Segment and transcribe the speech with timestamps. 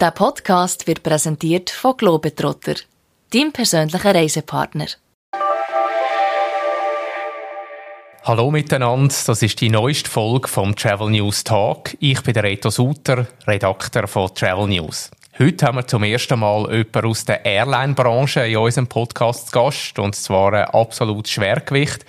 [0.00, 2.74] Der Podcast wird präsentiert von Globetrotter,
[3.32, 4.86] deinem persönlichen Reisepartner.
[8.24, 11.96] Hallo miteinander, das ist die neueste Folge vom Travel News Talk.
[12.00, 15.12] Ich bin der Reto Suter, Redakteur von Travel News.
[15.38, 19.98] Heute haben wir zum ersten Mal jemanden aus der Airline-Branche in unserem Podcast zu Gast,
[20.00, 22.04] und zwar ein absolutes Schwergewicht.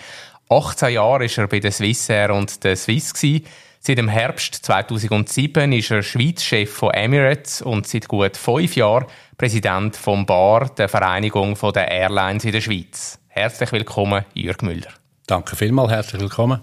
[0.49, 3.13] 18 Jahre war er bei der Swissair und der Swiss.
[3.13, 3.45] Gewesen.
[3.87, 9.05] Seit dem Herbst 2007 ist er Schweizchef von Emirates und seit gut fünf Jahren
[9.37, 13.19] Präsident vom BAR, der Vereinigung der Airlines in der Schweiz.
[13.27, 14.89] Herzlich willkommen, Jürg Müller.
[15.27, 16.61] Danke vielmals, herzlich willkommen.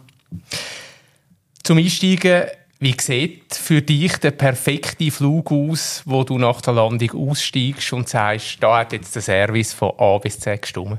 [1.63, 2.47] Zum Einsteigen,
[2.81, 8.09] wie sieht für dich der perfekte Flug aus, wo du nach der Landung aussteigst und
[8.09, 10.99] sagst, da hat jetzt der Service von A bis Z gestimmt?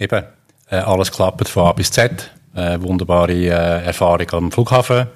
[0.00, 0.24] Eben,
[0.68, 2.28] äh, alles klappt von A bis Z.
[2.56, 5.06] Äh, wunderbare äh, Erfahrung am Flughafen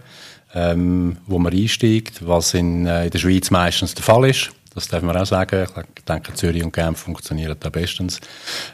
[0.54, 4.50] ähm, wo man einsteigt, was in, äh, in der Schweiz meistens der Fall ist.
[4.74, 5.66] Das darf man auch sagen.
[5.96, 8.20] Ich denke, Zürich und Genf funktionieren da bestens.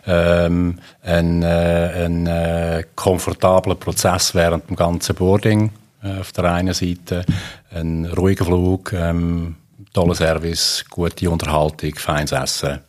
[0.06, 6.74] Ähm, ein, äh, ein äh, komfortabler Prozess während dem ganzen Boarding äh, auf der einen
[6.74, 7.24] Seite,
[7.70, 9.56] ein ruhiger Flug, ähm,
[9.92, 12.80] toller Service, gute Unterhaltung, feines Essen,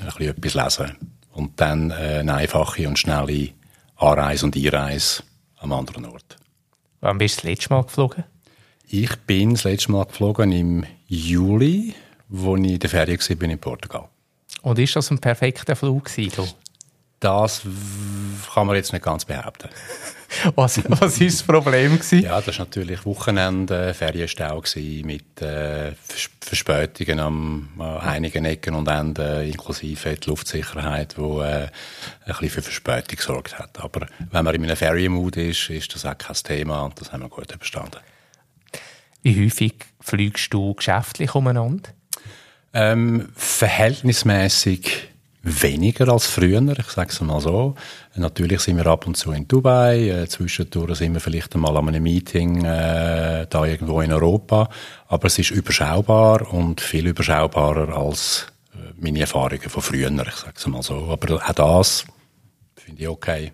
[0.00, 0.96] ein bisschen etwas lesen
[1.32, 3.50] und dann äh, eine einfache und schnelle
[3.96, 5.22] Anreise und Einreise
[5.58, 6.36] am anderen Ort.
[7.00, 8.24] Wann bist du das letzte Mal geflogen?
[8.90, 11.94] Ich bin das letzte Mal geflogen im Juli,
[12.28, 14.08] wo ich in der Ferien war in Portugal.
[14.62, 16.48] Und ist das ein perfekter Flug gewesen?
[17.20, 17.62] Das
[18.54, 19.68] kann man jetzt nicht ganz behaupten.
[20.54, 22.22] was, was ist das Problem gewesen?
[22.22, 25.92] Ja, das war natürlich Wochenende, Ferienstau gewesen, mit äh,
[26.40, 27.68] Verspätungen an
[28.00, 31.70] einigen Ecken und Enden, inklusive die Luftsicherheit, die äh, ein
[32.26, 33.78] bisschen für Verspätung gesorgt hat.
[33.80, 37.20] Aber wenn man in einem Ferienmut ist, ist das auch kein Thema und das haben
[37.20, 37.98] wir gut überstanden.
[39.22, 41.90] Wie häufig fliegst du geschäftlich umeinander?
[42.72, 45.08] Ähm, verhältnismäßig
[45.42, 47.74] weniger als früher, ich sage es mal so.
[48.16, 51.88] Natürlich sind wir ab und zu in Dubai, äh, zwischendurch sind wir vielleicht einmal an
[51.88, 54.68] einem Meeting äh, da irgendwo in Europa,
[55.08, 60.54] aber es ist überschaubar und viel überschaubarer als äh, meine Erfahrungen von früher, ich sage
[60.56, 61.08] es mal so.
[61.10, 62.04] Aber auch das
[62.76, 63.52] finde ich okay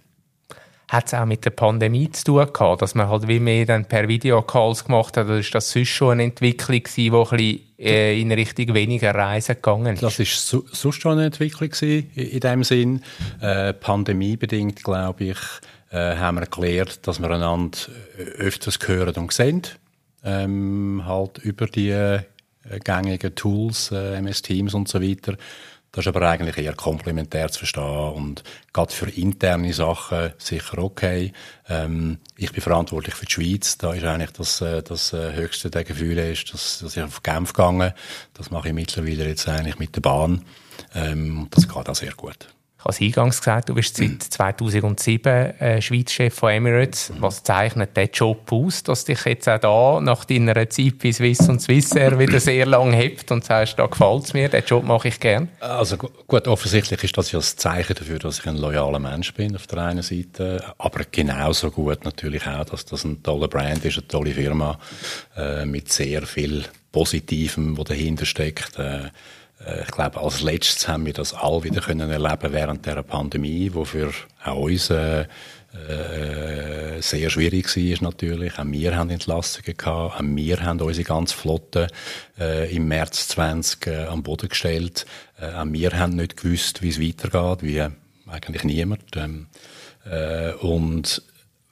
[0.94, 3.84] hat es auch mit der Pandemie zu tun gehabt, dass man halt wie mehr dann
[3.84, 7.60] per Videocalls gemacht hat, oder ist das sonst schon eine Entwicklung gewesen, die ein bisschen
[7.78, 10.02] äh, in Richtung weniger Reisen gegangen ist?
[10.02, 13.02] Das ist so, sonst schon eine Entwicklung gewesen, in, dem Sinn.
[13.40, 15.38] Äh, pandemiebedingt, glaube ich,
[15.90, 17.78] äh, haben wir gelernt, dass wir einander
[18.18, 19.62] äh, öfters hören und sehen.
[20.24, 22.20] Ähm, halt über die äh,
[22.82, 25.36] gängigen Tools, äh, MS Teams und so weiter.
[25.94, 31.32] Das ist aber eigentlich eher komplementär zu verstehen und gerade für interne Sachen sicher okay.
[31.68, 33.78] Ähm, ich bin verantwortlich für die Schweiz.
[33.78, 37.22] Da ist eigentlich das, äh, das äh, höchste der Gefühle ist, dass, dass ich auf
[37.22, 37.92] Genf gegangen.
[38.32, 40.44] Das mache ich mittlerweile jetzt eigentlich mit der Bahn.
[40.96, 42.53] Ähm, das geht auch sehr gut.
[42.84, 47.12] Ich habe es eingangs gesagt, du bist seit 2007 äh, Schweizchef von Emirates.
[47.18, 51.48] Was zeichnet der Job aus, dass dich jetzt auch da nach deiner Zeit bei Swiss
[51.48, 55.08] und Swissair wieder sehr lange hebt und sagst, da gefällt es mir, den Job mache
[55.08, 55.48] ich gern?
[55.60, 59.56] Also gut, offensichtlich ist das ja das Zeichen dafür, dass ich ein loyaler Mensch bin
[59.56, 63.96] auf der einen Seite, aber genauso gut natürlich auch, dass das ein toller Brand ist,
[63.96, 64.78] eine tolle Firma
[65.38, 68.78] äh, mit sehr viel Positivem, wo dahinter steckt.
[68.78, 69.08] Äh,
[69.82, 73.84] ich glaube, als letztes haben wir das all wieder können erleben während der Pandemie, wo
[73.84, 74.12] für
[74.44, 75.26] auch uns äh,
[75.74, 78.58] äh, sehr schwierig war natürlich.
[78.58, 81.88] Auch wir haben Entlassungen gehabt, auch wir haben unsere ganze Flotte
[82.38, 85.04] äh, im März 20 äh, am Boden gestellt.
[85.40, 87.82] Äh, auch wir haben nicht gewusst, wie es weitergeht, wie
[88.30, 89.16] eigentlich niemand.
[89.16, 89.48] Ähm,
[90.08, 91.22] äh, und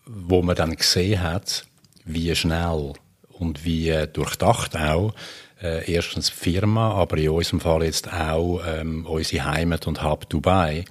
[0.04, 1.64] wo man dann gesehen hat,
[2.04, 2.94] wie schnell
[3.28, 5.14] und wie durchdacht auch
[5.62, 10.84] äh, erstens Firma, aber in unserem Fall jetzt auch ähm, unsere Heimat und Hub Dubai,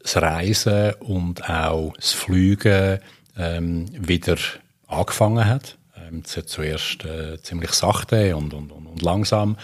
[0.00, 3.00] das Reisen und auch das Fliegen
[3.36, 4.36] ähm, wieder
[4.86, 5.76] angefangen hat.
[5.96, 9.56] Ähm, zuerst äh, ziemlich sachte und, und, und, und langsam.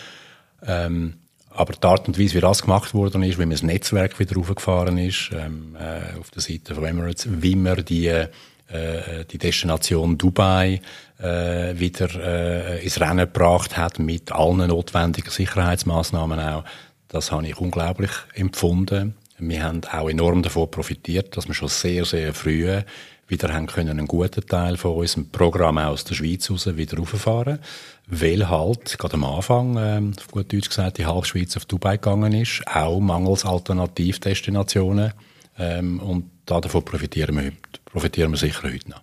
[0.67, 1.15] Ähm,
[1.51, 4.35] aber die Art und Weise, wie das gemacht worden ist, wie man das Netzwerk wieder
[4.35, 8.27] raufgefahren ist, ähm, äh, auf der Seite von Emirates, wie man die,
[8.69, 10.81] äh, die Destination Dubai
[11.19, 16.65] äh, wieder äh, ins Rennen gebracht hat mit allen notwendigen Sicherheitsmaßnahmen auch.
[17.09, 19.15] Das habe ich unglaublich empfunden.
[19.39, 22.83] Wir haben auch enorm davon profitiert, dass wir schon sehr, sehr früh
[23.29, 27.59] wieder haben können einen guten Teil von unserem Programm aus der Schweiz raus wieder rauffahren,
[28.07, 31.97] weil halt gerade am Anfang, ähm, auf gut Deutsch gesagt, die halbe Schweiz auf Dubai
[31.97, 35.13] gegangen ist, auch mangels Alternativdestinationen
[35.59, 37.53] ähm, und davon profitieren wir,
[37.95, 39.03] profitieren wir sicher heute noch.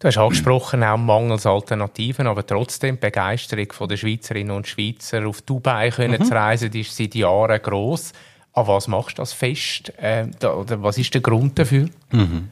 [0.00, 5.42] Du hast angesprochen, auch mangels Alternativen, aber trotzdem die Begeisterung der Schweizerinnen und Schweizer auf
[5.42, 6.24] Dubai können mhm.
[6.24, 8.12] zu reisen, die ist seit Jahren gross.
[8.52, 9.92] An was machst du das fest?
[9.98, 11.88] Äh, da, oder was ist der Grund dafür?
[12.12, 12.48] Mhm.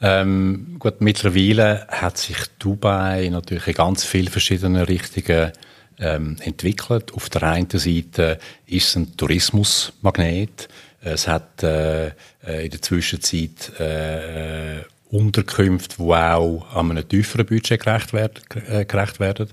[0.00, 5.52] Ähm, gut, mittlerweile hat sich Dubai natürlich in ganz vielen verschiedenen Richtungen
[5.98, 7.12] ähm, entwickelt.
[7.12, 10.68] Auf der einen Seite ist es ein Tourismusmagnet.
[11.00, 14.82] Es hat äh, äh in der Zwischenzeit äh,
[15.14, 18.42] Unterkünfte, die auch an einem tieferen Budget gerecht werden.
[18.68, 19.48] Äh, gerecht werden.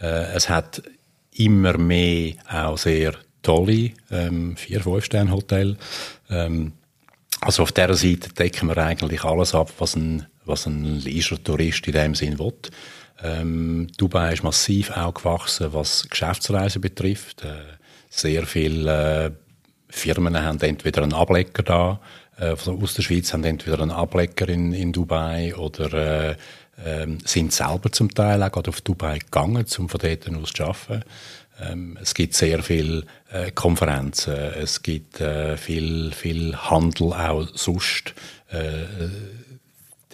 [0.00, 0.82] Äh, es hat
[1.34, 5.76] immer mehr auch sehr tolle ähm, vier fünf Sterne Hotel.
[6.30, 6.72] Ähm,
[7.40, 11.92] also auf dieser Seite decken wir eigentlich alles ab, was ein was ein Leisure-Tourist in
[11.92, 12.52] dem Sinn will.
[13.22, 17.44] Ähm, Dubai ist massiv auch gewachsen, was Geschäftsreisen betrifft.
[17.44, 17.76] Äh,
[18.10, 19.30] sehr viele äh,
[19.88, 22.00] Firmen haben entweder einen Ablecker da,
[22.42, 26.30] äh, aus der Schweiz haben entweder einen Ablecker in, in Dubai oder äh,
[26.84, 31.04] äh, sind selber zum Teil auch auf Dubai gegangen, um von dort aus zu arbeiten.
[31.60, 38.14] Ähm, es gibt sehr viele äh, Konferenzen, es gibt äh, viel, viel Handel auch sonst.
[38.50, 38.86] Äh,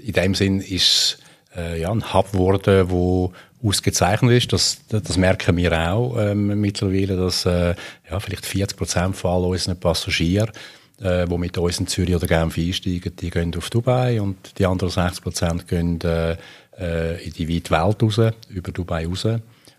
[0.03, 1.19] in dem Sinn ist
[1.57, 3.33] äh, ja, ein Hub geworden, wo
[3.65, 4.53] ausgezeichnet ist.
[4.53, 7.75] Das, das merken wir auch ähm, mittlerweile, dass äh,
[8.11, 10.51] ja, vielleicht 40 Prozent von all unseren Passagieren,
[11.01, 14.67] äh, die mit uns in Zürich oder Genf einsteigen, die gehen auf Dubai und die
[14.67, 16.37] anderen 60 Prozent gehen äh,
[16.79, 19.27] äh, in die weite Welt raus, über Dubai raus.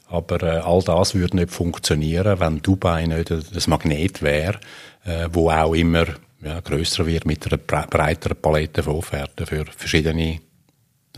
[0.07, 4.60] Aber äh, all das würde nicht funktionieren, wenn Dubai nicht das Magnet wäre,
[5.06, 6.06] äh, wo auch immer
[6.42, 10.39] ja, grösser wird mit einer breiteren Palette von Offerten für verschiedene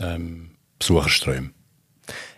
[0.00, 1.50] ähm, Besucherströme.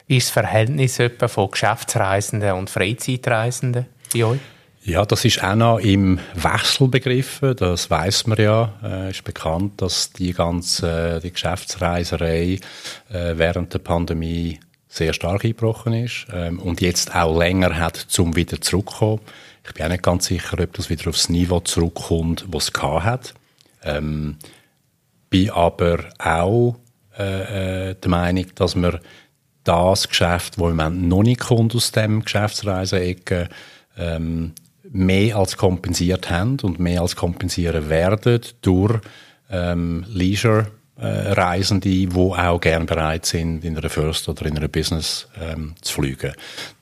[0.06, 4.40] Ist das Verhältnis etwa von Geschäftsreisenden und Freizeitreisenden bei euch?
[4.86, 7.56] Ja, das ist auch noch im Wechsel begriffen.
[7.56, 8.74] Das weiß man ja.
[8.82, 12.60] Äh, ist bekannt, dass die ganze die Geschäftsreiserei
[13.08, 18.36] äh, während der Pandemie sehr stark eingebrochen ist ähm, und jetzt auch länger hat, zum
[18.36, 19.22] wieder zurückzukommen.
[19.66, 23.32] Ich bin auch nicht ganz sicher, ob das wieder aufs Niveau zurückkommt, was es hat.
[23.82, 24.36] Ähm,
[25.30, 26.76] bin aber auch
[27.18, 29.00] äh, äh, der Meinung, dass wir
[29.64, 33.48] das Geschäft, das im Moment noch nicht kommt aus dem Geschäftsreisen-Ecke,
[33.96, 34.52] ähm,
[34.90, 39.00] mehr als kompensiert haben und mehr als kompensieren werden durch
[39.50, 40.66] ähm, Leisure
[40.96, 45.74] äh, Reisende, die auch gern bereit sind, in einer First oder in einer Business ähm,
[45.80, 46.32] zu fliegen.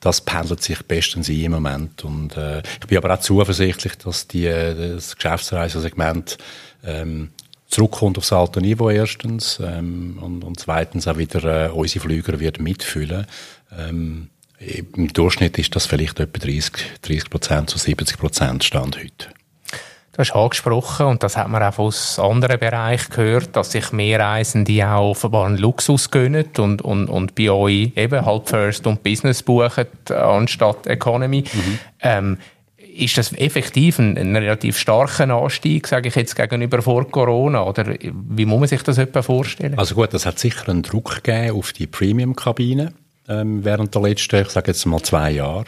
[0.00, 2.04] Das pendelt sich bestens ein im Moment.
[2.04, 6.36] Und äh, ich bin aber auch zuversichtlich, dass die, das Geschäftsreisesegment
[6.84, 7.30] ähm,
[7.68, 12.60] zurückkommt aufs alte Niveau erstens ähm, und, und zweitens auch wieder äh, unsere Flüger wird
[12.60, 13.26] mitfüllen.
[13.76, 14.28] Ähm,
[14.66, 16.72] Im Durchschnitt ist das vielleicht etwa 30,
[17.02, 19.28] 30 Prozent zu 70 Prozent Stand heute.
[20.12, 24.20] Du hast angesprochen, und das hat man auch aus anderen Bereichen gehört, dass sich mehr
[24.20, 29.02] Reisende auch offenbar einen Luxus gönnen und, und, und bei euch eben halt First und
[29.02, 31.44] Business buchen anstatt Economy.
[31.50, 31.78] Mhm.
[32.00, 32.38] Ähm,
[32.76, 37.64] ist das effektiv ein, ein relativ starker Anstieg, sage ich jetzt, gegenüber vor Corona?
[37.64, 39.78] Oder wie muss man sich das etwa vorstellen?
[39.78, 42.92] Also gut, das hat sicher einen Druck gegeben auf die Premium-Kabine
[43.28, 45.64] ähm, während der letzten, ich sage jetzt mal zwei Jahre.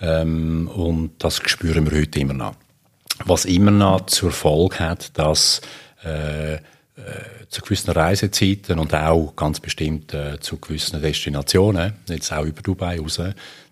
[0.00, 2.54] Ähm, und das spüren wir heute immer noch.
[3.24, 5.60] Was immer noch zur Folge hat, dass
[6.04, 6.60] äh, äh,
[7.48, 12.98] zu gewissen Reisezeiten und auch ganz bestimmt äh, zu gewissen Destinationen, jetzt auch über Dubai
[12.98, 13.20] raus,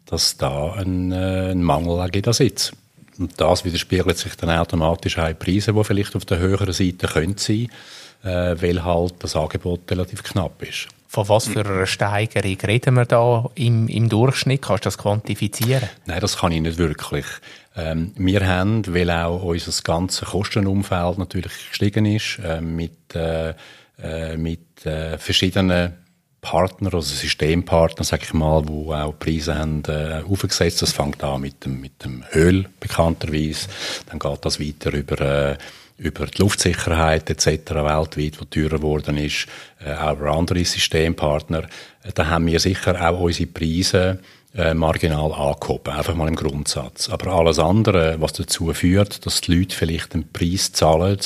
[0.06, 2.72] dass da ein, äh, ein Mangel an Sitz.
[3.18, 7.06] Und das widerspiegelt sich dann automatisch auch in Preisen, die vielleicht auf der höheren Seite
[7.06, 7.68] können sein,
[8.22, 10.88] äh, weil halt das Angebot relativ knapp ist.
[11.12, 14.62] Von was für einer Steigerung reden wir da im, im Durchschnitt?
[14.62, 15.88] Kannst du das quantifizieren?
[16.06, 17.26] Nein, das kann ich nicht wirklich.
[17.74, 23.54] Ähm, wir haben, weil auch unser ganzes Kostenumfeld natürlich gestiegen ist, äh, mit, äh,
[24.36, 25.94] mit äh, verschiedenen
[26.42, 30.80] Partner, also Systempartner, sag ich mal, wo auch Preise haben äh, aufgesetzt.
[30.80, 33.66] Das fängt an mit dem, mit dem Öl bekannterweise,
[34.08, 35.58] dann geht das weiter über äh,
[36.00, 37.75] über die Luftsicherheit etc.
[37.75, 39.47] weltweit, wo teurer geworden ist,
[39.85, 41.64] äh, auch über andere Systempartner.
[42.02, 44.19] Äh, da haben wir sicher auch unsere Preise
[44.54, 47.11] äh, marginal angehoben, einfach mal im Grundsatz.
[47.11, 51.19] Aber alles andere, was dazu führt, dass die Leute vielleicht einen Preis zahlen,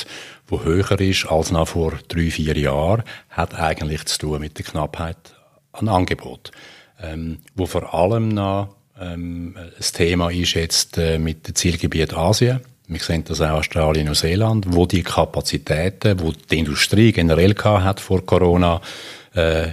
[0.49, 4.67] wo höher ist als noch vor drei, vier Jahren, hat eigentlich zu tun mit der
[4.67, 5.17] Knappheit
[5.73, 6.51] an Angebot.
[7.01, 12.61] Ähm, wo vor allem noch ähm, das Thema ist jetzt äh, mit dem Zielgebiet Asien.
[12.87, 17.99] Wir sehen das auch Australien, und Neuseeland, wo die Kapazitäten, wo die Industrie generell hat
[17.99, 18.81] vor Corona,
[19.35, 19.73] äh, äh,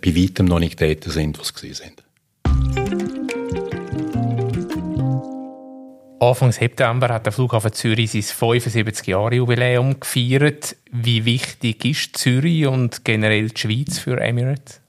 [0.00, 2.04] bei weitem noch nicht dort sind, was sie sind.
[6.20, 10.76] Anfang September hat der Flughafen Zürich sein 75-Jahre-Jubiläum gefeiert.
[10.90, 14.80] Wie wichtig ist Zürich und generell die Schweiz für Emirates?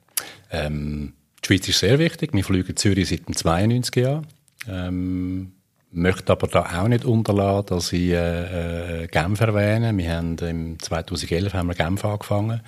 [0.51, 2.33] Ähm, die Schweiz ist sehr wichtig.
[2.33, 4.27] Wir fliegen Zürich seit dem 92 Jahren.
[4.69, 5.51] Ähm,
[5.91, 9.97] möchte aber da auch nicht unterlassen, dass ich äh, äh, Genf erwähne.
[9.97, 12.61] Wir haben im 2011 haben wir Genf angefangen,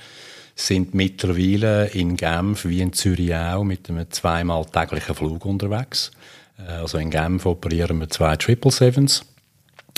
[0.55, 6.11] sind mittlerweile in Genf wie in Zürich auch mit einem zweimal täglichen Flug unterwegs.
[6.57, 9.25] Äh, also in Genf operieren wir zwei Triple Sevens,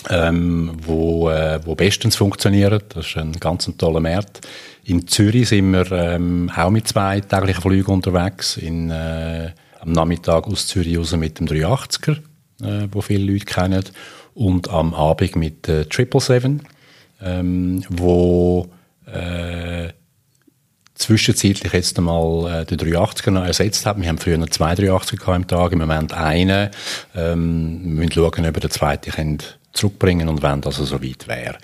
[0.10, 2.82] ähm, wo, äh, wo bestens funktionieren.
[2.90, 4.48] Das ist ein ganz toller Markt.
[4.84, 8.58] In Zürich sind wir ähm, auch mit zwei täglichen Flügen unterwegs.
[8.58, 12.18] In, äh, am Nachmittag aus Zürich raus mit dem 380er
[12.64, 13.84] äh, wo viele Leute kennen,
[14.34, 16.62] und am Abend mit äh, Triple Seven,
[17.22, 18.68] ähm, wo
[19.06, 19.90] äh,
[20.96, 24.00] zwischenzeitlich jetzt einmal äh, den 380er noch ersetzt hat.
[24.00, 26.70] Wir haben früher zwei 380er im Tag, im Moment einen.
[27.16, 29.40] Ähm, wir müssen schauen, ob wir den zweiten
[29.74, 31.58] zurückbringen und wenn das so weit wäre.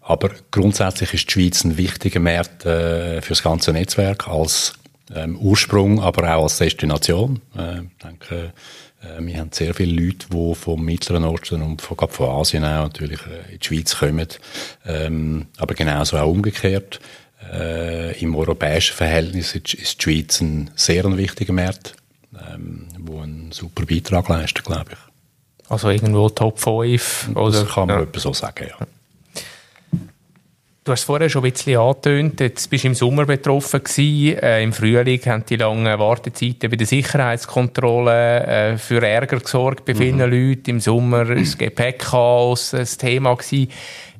[0.00, 4.74] Aber grundsätzlich ist die Schweiz ein wichtiger Markt äh, für das ganze Netzwerk als
[5.14, 7.40] ähm, Ursprung, aber auch als Destination.
[7.56, 8.52] Äh, ich denke,
[9.20, 13.20] wir haben sehr viele Leute, die vom Mittleren Osten und von, von Asien auch natürlich
[13.26, 14.28] äh, in die Schweiz kommen.
[14.86, 17.00] Ähm, aber genauso auch umgekehrt.
[17.52, 21.94] Äh, Im europäischen Verhältnis ist, ist die Schweiz ein sehr ein wichtiger Markt,
[22.52, 25.70] ähm, wo einen super Beitrag leistet, glaube ich.
[25.70, 27.30] Also irgendwo Top 5?
[27.34, 27.60] Oder?
[27.62, 28.20] Das kann man ja.
[28.20, 28.86] so sagen, ja.
[30.84, 34.36] Du hast es vorher schon ein bisschen angetönt, jetzt bist du im Sommer betroffen gewesen.
[34.38, 39.94] Äh, Im Frühling haben die langen Wartezeiten bei der Sicherheitskontrolle äh, für Ärger gesorgt bei
[39.94, 40.48] vielen mhm.
[40.48, 40.70] Leuten.
[40.70, 43.70] Im Sommer war das Gepäckchaos ein Thema gewesen.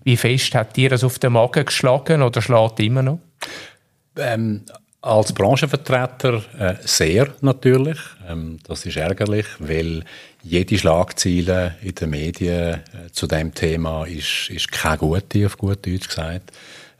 [0.04, 3.18] Wie fest hat dir das auf den Magen geschlagen oder schlägt immer noch?
[4.16, 4.64] Ähm,
[5.04, 7.98] als Branchenvertreter äh, sehr natürlich.
[8.26, 10.02] Ähm, das ist ärgerlich, weil
[10.42, 15.86] jede Schlagzeile in den Medien äh, zu dem Thema ist, ist keine gute, auf gut
[15.86, 16.52] Deutsch gesagt.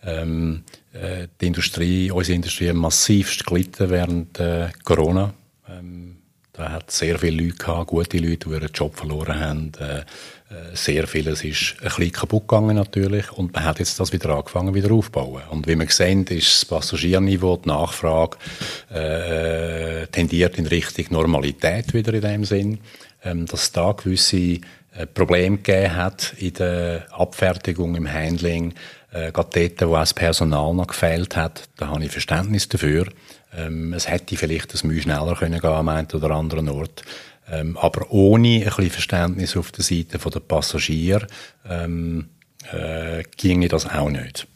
[0.05, 5.33] Ähm, äh, die Industrie, unsere Industrie massivst gelitten während äh, Corona.
[5.69, 6.19] Ähm,
[6.55, 9.73] da hat sehr viele Leute gehabt, gute Leute, die ihren Job verloren haben.
[9.81, 9.99] Äh,
[10.55, 14.31] äh, sehr vieles ist ein bisschen kaputt gegangen natürlich und man hat jetzt das wieder
[14.31, 15.43] angefangen, wieder aufzubauen.
[15.51, 18.37] Und wie wir sehen, ist das Passagierniveau, die Nachfrage
[18.91, 22.79] äh, tendiert in Richtung Normalität wieder in dem Sinn,
[23.25, 24.61] ähm, dass da gewisse äh,
[25.13, 28.75] Probleme gegeben hat in der Abfertigung, im Handling,
[29.13, 33.09] äh, gerade dort, wo auch das Personal noch gefehlt hat, da habe ich Verständnis dafür.
[33.57, 37.03] Ähm, es hätte vielleicht ein Mühe schneller können gehen am einen oder anderen Ort.
[37.51, 41.27] Ähm, aber ohne ein bisschen Verständnis auf der Seite der Passagiere
[41.69, 42.29] ähm,
[42.73, 44.47] äh, ginge das auch nicht.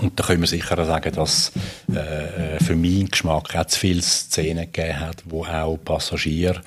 [0.00, 1.52] Und da können wir sicher sagen, dass
[1.94, 6.62] äh, für meinen Geschmack auch zu viele Szenen gegeben hat, wo auch Passagiere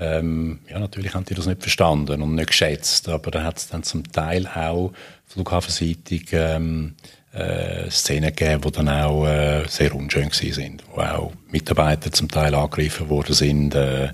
[0.00, 3.68] ähm, ja, natürlich haben die das nicht verstanden und nicht geschätzt, aber da hat es
[3.68, 4.92] dann zum Teil auch
[5.26, 6.94] flughafenseitig ähm,
[7.32, 12.28] äh, Szenen gegeben, die dann auch äh, sehr unschön gewesen sind, wo auch Mitarbeiter zum
[12.28, 14.10] Teil angegriffen worden sind äh, äh,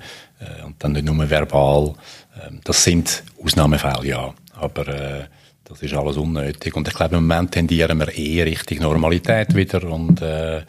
[0.64, 1.94] und dann nicht nur verbal.
[2.34, 5.24] Äh, das sind Ausnahmefälle, ja, aber äh,
[5.64, 9.82] das ist alles unnötig und ich glaube, im Moment tendieren wir eher Richtung Normalität wieder
[9.84, 10.62] und äh,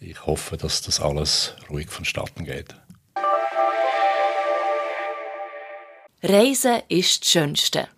[0.00, 2.74] ich hoffe, dass das alles ruhig vonstatten geht.
[6.22, 7.88] Reisen ist das Schönste.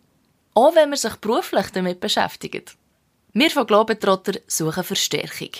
[0.55, 2.77] Auch wenn man sich beruflich damit beschäftigt.
[3.37, 5.51] Wir von Globetrotter suchen Verstärkung.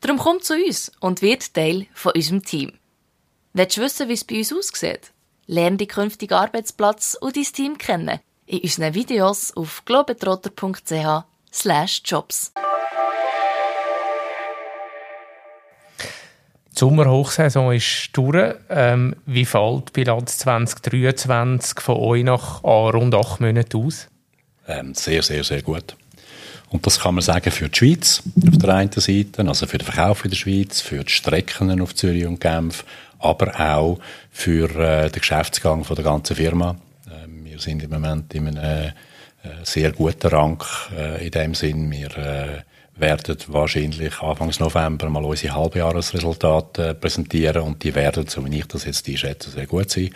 [0.00, 2.72] Darum kommt zu uns und wird Teil von unserem Team.
[3.52, 5.12] Willst du wissen, wie es bei uns aussieht?
[5.46, 11.24] Lerne die künftigen Arbeitsplatz und dein Team kennen in unseren Videos auf globetrotter.ch
[12.04, 12.52] jobs.
[16.72, 18.56] Die Sommerhochsaison ist durch.
[18.68, 24.08] Ähm, wie fällt die Bilanz 2023 von euch nach rund acht Monaten aus?
[24.66, 25.94] Ähm, sehr, sehr, sehr gut.
[26.72, 29.84] Und das kann man sagen für die Schweiz auf der einen Seite, also für den
[29.84, 32.84] Verkauf in der Schweiz, für die Strecken auf Zürich und Genf,
[33.18, 33.98] aber auch
[34.30, 36.76] für äh, den Geschäftsgang von der ganzen Firma.
[37.06, 38.92] Äh, wir sind im Moment in einem äh,
[39.64, 40.64] sehr guten Rang
[40.96, 41.90] äh, in dem Sinn.
[41.90, 42.62] Wir äh,
[42.96, 48.66] werden wahrscheinlich Anfang November mal unsere Halbjahresresultate äh, präsentieren und die werden, so wie ich
[48.66, 50.10] das jetzt einschätze, sehr gut sein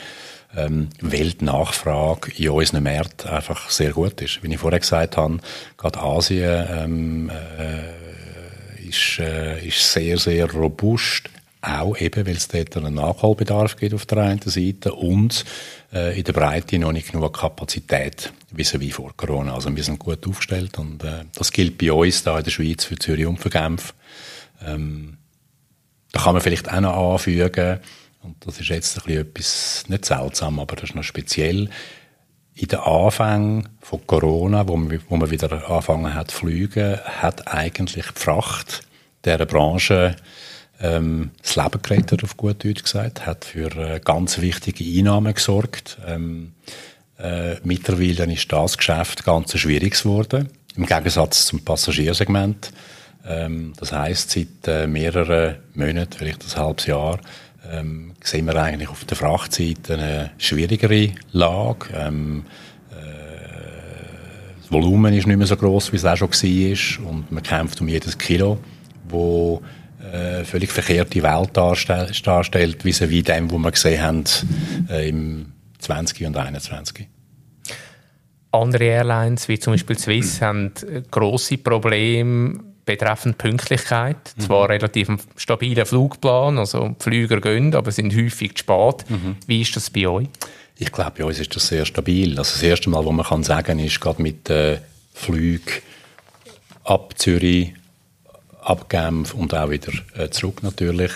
[0.55, 4.43] ähm, weil die Nachfrage in unseren Märkten einfach sehr gut ist.
[4.43, 5.39] Wie ich vorher gesagt habe,
[5.77, 11.31] gerade Asien ähm, äh, ist, äh, ist sehr, sehr robust.
[11.63, 15.45] Auch eben, weil es dort einen Nachholbedarf gibt auf der einen Seite und
[15.93, 19.55] äh, in der Breite noch nicht genug Kapazität, wie wie vor Corona.
[19.55, 22.85] Also wir sind gut aufgestellt und äh, das gilt bei uns da in der Schweiz
[22.85, 23.95] für Zürich und für Genf.
[24.65, 25.17] Ähm,
[26.13, 27.81] da kann man vielleicht auch noch anfügen,
[28.27, 31.71] und das ist jetzt ein etwas, nicht seltsam, aber das ist noch speziell.
[32.55, 37.49] In den Anfängen von Corona, wo man, wo man wieder angefangen hat zu fliegen, hat
[37.53, 38.83] eigentlich die Fracht
[39.25, 40.17] dieser Branche
[40.81, 45.99] ähm, das Leben gerettet, auf gut Deutsch gesagt, hat für äh, ganz wichtige Einnahmen gesorgt.
[46.07, 46.53] Ähm,
[47.19, 52.73] äh, mittlerweile ist das Geschäft ganz schwierig geworden, im Gegensatz zum Passagiersegment.
[53.27, 57.19] Ähm, das heißt, seit äh, mehreren Monaten, vielleicht ein halbes Jahr,
[57.73, 61.87] ähm, sehen wir eigentlich auf der Frachtseite eine schwierigere Lage.
[61.95, 62.45] Ähm,
[62.91, 62.95] äh,
[64.61, 67.81] das Volumen ist nicht mehr so groß, wie es auch schon war und man kämpft
[67.81, 68.59] um jedes Kilo,
[69.09, 69.63] wo
[70.13, 74.25] äh, völlig verkehrte Welt darstellt, darstellt vis-à-vis dem, was wir gesehen haben
[74.89, 77.09] äh, im 20 und 21.
[78.53, 80.73] Andere Airlines, wie zum Beispiel Swiss, haben
[81.11, 84.17] grosse Probleme betreffend Pünktlichkeit.
[84.37, 84.41] Mhm.
[84.41, 89.05] Zwar relativ ein stabiler Flugplan, also die Flüger gehen, aber sind häufig zu spät.
[89.11, 89.37] Mhm.
[89.47, 90.29] Wie ist das bei euch?
[90.79, 92.39] Ich glaube, bei uns ist das sehr stabil.
[92.39, 94.79] Also das erste Mal, was man kann sagen ist, gerade mit äh,
[95.13, 95.83] Flügen
[96.85, 97.75] ab Zürich,
[98.63, 101.13] ab Genf und auch wieder äh, zurück natürlich.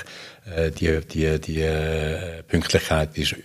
[0.54, 3.36] Äh, die die, die äh, Pünktlichkeit ist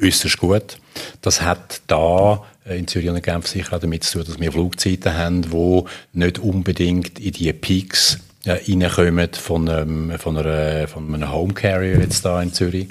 [0.00, 0.78] äußerst gut.
[1.20, 5.14] Das hat da in Zürich und Genf sicher auch damit zu tun, dass wir Flugzeiten
[5.14, 11.30] haben, die nicht unbedingt in die Peaks äh, reinkommen von einem, von, einer, von einem
[11.30, 12.88] Home Carrier jetzt da in Zürich.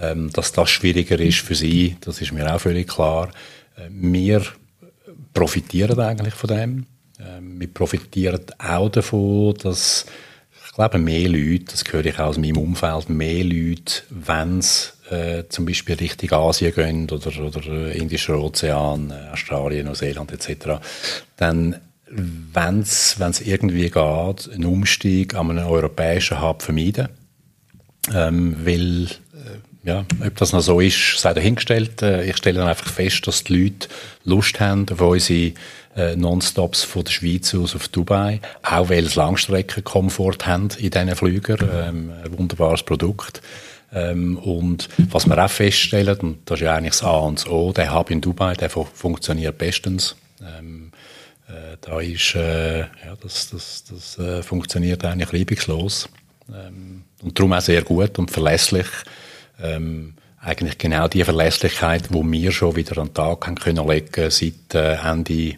[0.00, 3.30] Ähm, dass das schwieriger ist für sie, das ist mir auch völlig klar.
[3.76, 4.42] Äh, wir
[5.34, 6.86] profitieren eigentlich von dem.
[7.18, 10.06] Ähm, wir profitieren auch davon, dass
[10.66, 14.97] ich glaube, mehr Leute, das höre ich auch aus meinem Umfeld, mehr Leute, wenn es
[15.10, 20.80] äh, zum Beispiel Richtung Asien gehen oder, oder äh, Indischer Ozean, äh, Australien, Neuseeland etc.,
[21.36, 27.08] dann wenn es irgendwie geht, einen Umstieg an einen europäischen Hub vermeiden.
[28.14, 32.00] Ähm, weil, äh, ja, ob das noch so ist, sei dahingestellt.
[32.02, 33.88] Äh, ich stelle dann einfach fest, dass die Leute
[34.24, 35.52] Lust haben auf unsere
[35.96, 41.16] äh, Nonstops von der Schweiz aus auf Dubai, auch weil sie Langstreckenkomfort haben in diesen
[41.16, 41.58] Flügern.
[41.70, 43.42] Ähm, ein wunderbares Produkt.
[43.92, 47.46] Ähm, und was wir auch feststellen, und das ist ja eigentlich das A und das
[47.48, 50.16] O, der Hub in Dubai, der funktioniert bestens.
[50.40, 50.92] Ähm,
[51.48, 56.08] äh, da ist, äh, ja, das, das, das äh, funktioniert eigentlich reibungslos.
[56.50, 58.86] Ähm, und darum auch sehr gut und verlässlich.
[59.60, 64.30] Ähm, eigentlich genau die Verlässlichkeit, wo wir schon wieder an den Tag haben können legen
[64.30, 65.56] seit äh, Ende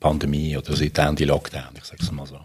[0.00, 2.40] Pandemie oder seit Ende Lockdown, ich sage es mal so.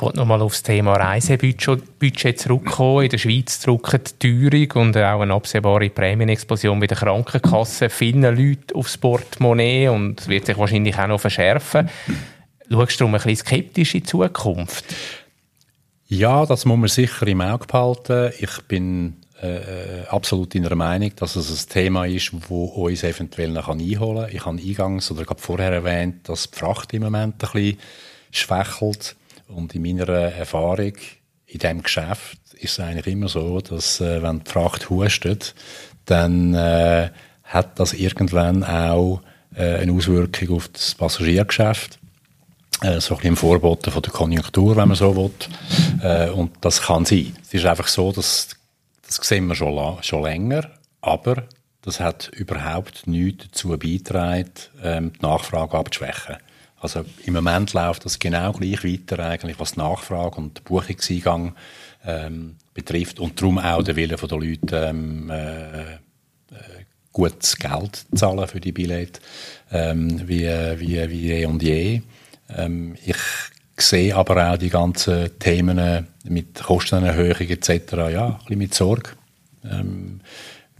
[0.00, 3.04] Ich wollte nochmal auf das Thema Reisebudget zurückkommen.
[3.04, 8.22] In der Schweiz drücken die Teuerung und auch eine absehbare Prämienexplosion bei der Krankenkasse vielen
[8.22, 11.90] Leuten aufs Portemonnaie und wird sich wahrscheinlich auch noch verschärfen.
[12.70, 14.86] Schaust du um ein bisschen skeptisch in die Zukunft?
[16.06, 18.32] Ja, das muss man sicher im Auge behalten.
[18.38, 23.02] Ich bin äh, äh absolut in der Meinung, dass es ein Thema ist, das uns
[23.02, 24.34] eventuell noch einholen kann.
[24.34, 27.78] Ich habe eingangs oder gerade vorher erwähnt, dass die Fracht im Moment ein bisschen
[28.30, 29.16] schwächelt.
[29.54, 30.92] Und in meiner Erfahrung
[31.46, 35.54] in diesem Geschäft ist es eigentlich immer so, dass äh, wenn die Fracht hustet,
[36.06, 37.10] dann äh,
[37.44, 39.22] hat das irgendwann auch
[39.54, 41.98] äh, eine Auswirkung auf das Passagiergeschäft.
[42.82, 45.30] Äh, so ein bisschen im Vorboten von der Konjunktur, wenn man so will.
[46.02, 47.36] Äh, und das kann sein.
[47.42, 48.48] Es ist einfach so, dass
[49.06, 51.42] das sehen wir schon, schon länger, aber
[51.82, 54.50] das hat überhaupt nichts dazu beigetragen,
[54.82, 56.36] ähm, die Nachfrage abzuschwächen.
[56.80, 61.54] Also im Moment läuft das genau gleich weiter eigentlich, was die Nachfrage und der Buchungseingang
[62.06, 65.96] ähm, betrifft und darum auch der Wille der Leute ähm, äh, äh,
[67.12, 69.20] gutes Geld zahlen für die Billette
[69.70, 72.00] ähm, wie, wie, wie je und je.
[72.48, 73.16] Ähm, ich
[73.76, 77.92] sehe aber auch die ganzen Themen mit Kostenerhöhung etc.
[78.10, 79.10] ja, ein bisschen mit Sorge.
[79.64, 80.20] Ähm,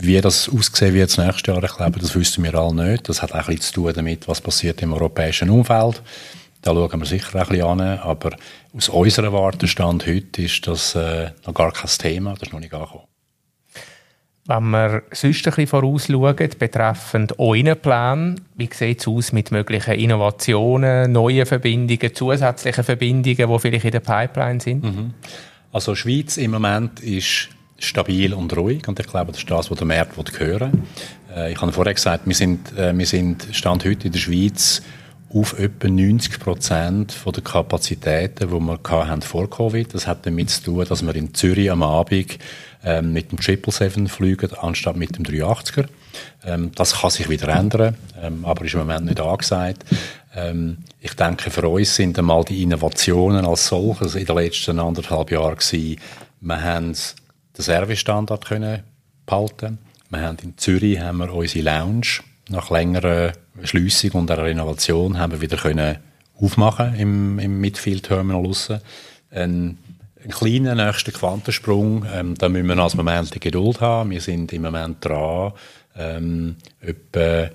[0.00, 3.08] wie das aussehen wird nächstes Jahr, ich glaube, das wissen wir alle nicht.
[3.08, 6.02] Das hat auch ein bisschen zu tun damit, was passiert im europäischen Umfeld.
[6.62, 7.80] Da schauen wir sicher ein bisschen an.
[7.80, 8.30] Aber
[8.76, 12.34] aus unserem Wartestand heute ist das äh, noch gar kein Thema.
[12.34, 13.04] Das ist noch nicht angekommen.
[14.46, 19.94] Wenn wir sonst ein bisschen vorausschauen, betreffend euren Plan, wie sieht es aus mit möglichen
[19.94, 24.82] Innovationen, neuen Verbindungen, zusätzlichen Verbindungen, die vielleicht in der Pipeline sind?
[24.82, 25.14] Mhm.
[25.72, 28.86] Also Schweiz im Moment ist stabil und ruhig.
[28.86, 30.84] Und ich glaube, das ist das, was der Markt hören
[31.34, 34.82] äh, Ich habe vorher gesagt, wir sind, äh, wir sind Stand heute in der Schweiz
[35.32, 39.94] auf etwa 90 Prozent der Kapazitäten, die wir hatten vor Covid.
[39.94, 42.38] Das hat damit zu tun, dass wir in Zürich am Abend
[42.84, 45.86] ähm, mit dem 777 fliegen, anstatt mit dem 380er.
[46.44, 49.84] Ähm, das kann sich wieder ändern, ähm, aber ist im Moment nicht angesagt.
[50.34, 55.30] Ähm, ich denke, für uns sind einmal die Innovationen als solches in den letzten anderthalb
[55.30, 55.96] Jahren gewesen.
[56.40, 56.94] Wir haben
[57.60, 58.82] den Servicestandard können
[59.26, 59.78] behalten.
[60.08, 65.32] Wir haben in Zürich haben wir unsere Lounge nach längerer Schliessung und einer Renovation haben
[65.32, 65.98] wir wieder können
[66.40, 68.80] aufmachen im, im Midfield Terminal aussen.
[69.30, 69.78] Ein
[70.22, 72.04] einen kleinen nächsten Quantensprung.
[72.12, 74.10] Ähm, da müssen wir als Moment die Geduld haben.
[74.10, 75.54] Wir sind im Moment dran,
[75.96, 77.50] ähm, etwa äh,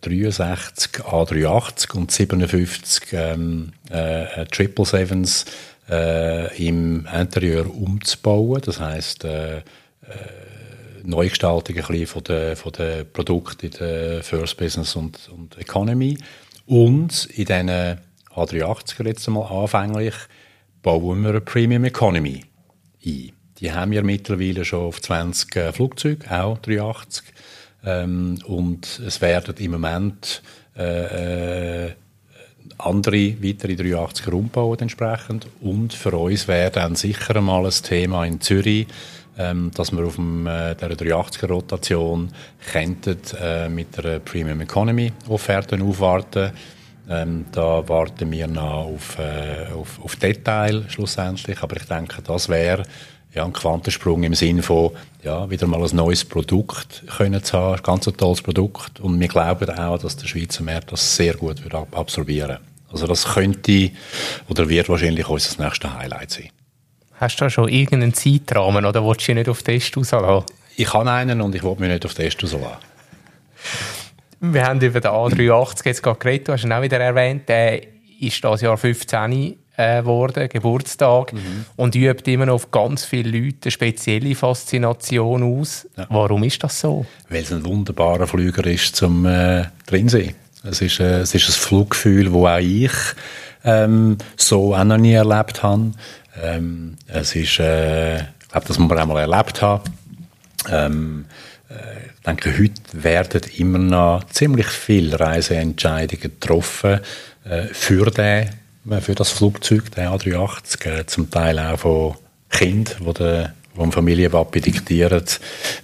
[0.00, 5.46] 63 A380 und 57 ähm, äh, Triple Sevens
[5.90, 8.62] äh, im Interieur umzubauen.
[8.64, 9.62] Das heißt äh, äh,
[11.02, 16.18] Neugestaltung ein bisschen von den, von den Produkten in der First Business und, und Economy.
[16.66, 17.98] Und in diesen
[18.34, 20.14] A380er jetzt einmal anfänglich
[20.82, 22.44] bauen wir eine Premium Economy
[23.04, 23.32] ein.
[23.58, 27.24] Die haben wir mittlerweile schon auf 20 äh, Flugzeuge, auch 380.
[27.84, 30.42] Ähm, und es werden im Moment
[30.76, 31.92] äh, äh,
[32.78, 35.46] andere weitere 380er umbauen entsprechend.
[35.60, 38.86] Und für uns wäre dann sicher einmal ein Thema in Zürich,
[39.38, 42.30] ähm, dass wir auf dem, äh, der 380er Rotation
[42.72, 46.52] könnten, äh, mit der Premium Economy Offerten aufwarten
[47.10, 51.60] ähm, da warten wir noch auf, äh, auf, auf Detail schlussendlich.
[51.60, 52.84] Aber ich denke, das wäre
[53.34, 54.90] ja, ein Quantensprung im Sinne von
[55.22, 59.00] ja, wieder mal ein neues Produkt können zu haben, ein ganz tolles Produkt.
[59.00, 62.58] Und wir glauben auch, dass der Schweizer Markt das sehr gut wird absorbieren
[62.90, 63.90] Also das könnte
[64.48, 66.48] oder wird wahrscheinlich unser nächstes Highlight sein.
[67.14, 70.46] Hast du da schon irgendeinen Zeitrahmen oder willst du dich nicht auf Test rauslassen?
[70.76, 72.78] Ich habe einen und ich will mich nicht auf Test rauslassen.
[74.40, 77.46] Wir haben über den A380 jetzt gerade geredet, du hast ihn auch wieder erwähnt.
[77.46, 77.82] Der
[78.20, 81.64] ist das Jahr 15 geworden, äh, Geburtstag, mhm.
[81.76, 85.86] und übt immer noch auf ganz viele Leute eine spezielle Faszination aus.
[85.96, 86.06] Ja.
[86.08, 87.06] Warum ist das so?
[87.28, 90.34] Weil es ein wunderbarer Flüger ist zum äh, Drinsehen.
[90.62, 92.92] Es ist, äh, es ist ein Fluggefühl, das auch ich
[93.64, 95.92] ähm, so auch noch nie erlebt habe.
[96.42, 99.84] Ähm, es ist, äh, ich glaube, dass man einmal erlebt hat.
[100.70, 101.26] Ähm,
[101.68, 101.74] äh,
[102.14, 107.00] ich denke, heute werden immer noch ziemlich viele Reiseentscheidungen getroffen
[107.44, 108.50] äh, für, den,
[108.88, 112.14] äh, für das Flugzeug, den A380, äh, zum Teil auch von
[112.50, 115.24] Kindern, die der dem Familienpapi diktieren,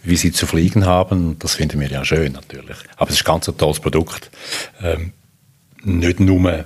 [0.03, 1.39] wie sie zu fliegen haben.
[1.39, 2.77] Das finden wir ja schön natürlich.
[2.97, 4.31] Aber es ist ganz ein tolles Produkt.
[4.83, 5.13] Ähm,
[5.83, 6.65] nicht nur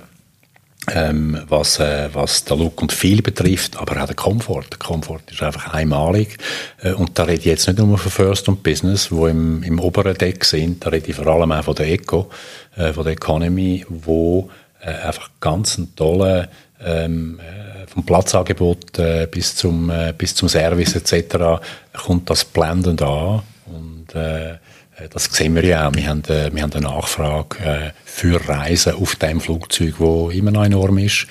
[0.91, 4.65] ähm, was, äh, was den Look und Feel betrifft, aber auch der Komfort.
[4.71, 6.37] Der Komfort ist einfach einmalig.
[6.81, 9.79] Äh, und da rede ich jetzt nicht nur von First und Business, wo im, im
[9.79, 12.31] oberen Deck sind, da rede ich vor allem auch von der Eco,
[12.75, 14.49] äh, von der Economy, wo
[14.81, 16.49] äh, einfach ganz ein toller
[16.83, 21.61] ähm, äh, vom Platzangebot äh, bis zum äh, bis zum Service etc.
[21.93, 24.53] kommt das blendend an und äh,
[25.01, 25.93] äh, das sehen wir ja auch.
[25.93, 30.65] Wir haben, äh, wir haben eine Nachfrage für Reisen auf dem Flugzeug, wo immer noch
[30.65, 31.27] enorm ist.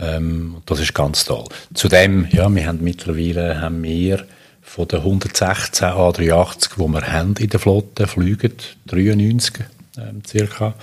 [0.00, 1.44] Ähm, das ist ganz toll.
[1.74, 4.24] Zudem, ja, wir haben mittlerweile haben wir
[4.62, 8.52] von den 116 A380, die wir haben in der Flotte, fliegen
[8.86, 9.64] 93
[9.96, 10.74] ähm, circa.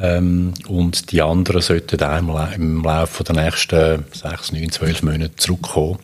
[0.00, 5.98] Ähm, und die anderen sollten einmal im Laufe der nächsten 6, 9, 12 Monate zurückkommen.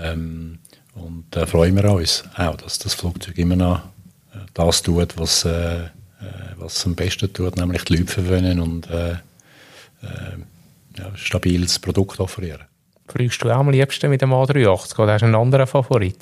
[0.00, 0.58] Ähm,
[0.94, 3.82] und da äh, freuen wir uns auch, dass das Flugzeug immer noch
[4.54, 5.88] das tut, was, äh, äh,
[6.56, 9.16] was am besten tut, nämlich die Leute verwöhnen und äh, äh,
[10.98, 12.62] ja, stabiles Produkt offerieren.
[13.06, 16.18] Fliegst du auch am liebsten mit dem A380 oder hast du einen anderen Favorit?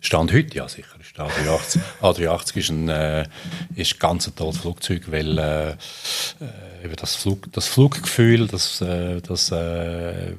[0.00, 0.96] Stand heute, ja sicher.
[1.00, 3.26] Ist A380, A380 ist ein, äh,
[3.74, 9.50] ist ganz ein tolles Flugzeug, weil äh, äh, das, Flug, das Fluggefühl, das, äh, das
[9.50, 10.34] äh,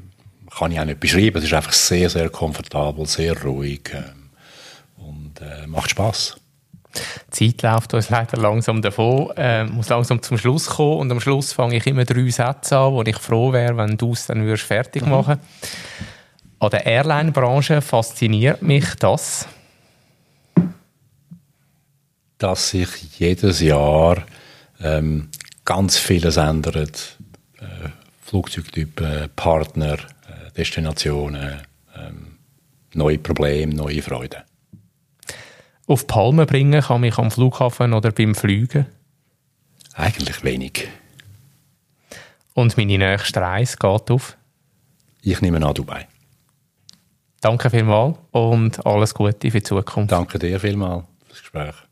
[0.57, 1.37] kann ich auch nicht beschreiben.
[1.37, 3.91] Es ist einfach sehr, sehr komfortabel, sehr ruhig.
[3.93, 4.03] Äh,
[5.41, 6.37] äh, macht Spaß.
[7.37, 11.19] Die Zeit läuft uns leider langsam davon, äh, muss langsam zum Schluss kommen und am
[11.19, 14.43] Schluss fange ich immer drei Sätze an, wo ich froh wäre, wenn du es dann
[14.43, 15.11] würdest fertig mhm.
[15.11, 16.05] machen mhm.
[16.59, 19.47] An der Airline-Branche fasziniert mich das,
[22.37, 24.23] dass sich jedes Jahr
[24.81, 25.29] ähm,
[25.65, 27.17] ganz vieles ändert.
[27.59, 27.89] Äh,
[28.21, 31.61] Flugzeugtypen, Partner, äh, Destinationen,
[31.97, 32.37] ähm,
[32.93, 34.43] neue Probleme, neue Freuden
[35.89, 38.85] auf Palme bringen kann mich am Flughafen oder beim Fliegen?
[39.95, 40.87] Eigentlich wenig.
[42.53, 44.37] Und meine nächste Reise geht auf?
[45.23, 46.07] Ich nehme an Dubai.
[47.41, 50.11] Danke vielmals und alles Gute für die Zukunft.
[50.11, 51.88] Danke dir vielmals fürs Gespräch.